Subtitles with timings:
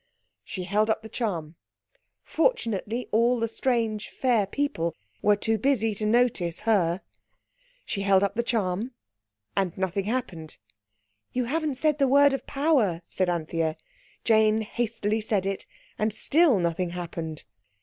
[0.43, 1.57] _"She held up the charm.
[2.23, 7.01] Fortunately all the strange, fair people were too busy to notice her.
[7.85, 8.93] She held up the charm.
[9.55, 10.57] And nothing happened.
[11.33, 13.77] "You haven't said the word of power," said Anthea.
[14.23, 17.43] Jane hastily said it—and still nothing happened.